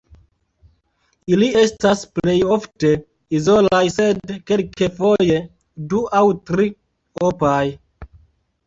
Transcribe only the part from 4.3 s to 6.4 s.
kelkfoje du aŭ